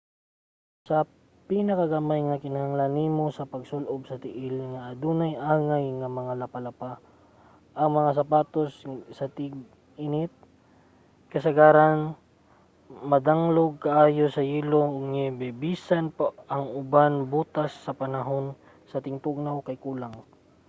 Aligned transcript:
sa 0.89 0.97
pinakagamay 1.49 2.21
kinahanglan 2.45 2.91
nimo 3.01 3.23
og 3.29 3.49
pangsul-ob 3.53 4.01
sa 4.05 4.21
tiil 4.23 4.55
nga 4.71 4.81
adunay 4.91 5.33
angay 5.53 5.85
nga 5.99 6.09
mga 6.19 6.33
lapalapa. 6.41 6.91
ang 7.81 7.89
mga 7.97 8.11
sapatos 8.19 8.69
sa 9.17 9.25
ting-init 9.37 10.33
kasagaran 11.33 11.97
madanglog 13.11 13.73
kaayo 13.85 14.25
sa 14.35 14.43
yelo 14.51 14.81
ug 14.95 15.03
niyebe 15.13 15.47
bisan 15.63 16.05
pa 16.17 16.25
ang 16.55 16.65
uban 16.81 17.13
botas 17.33 17.71
sa 17.85 17.91
panahon 18.01 18.45
sa 18.91 18.97
tingtugnaw 19.05 19.57
kay 19.67 19.77
kulang 19.85 20.15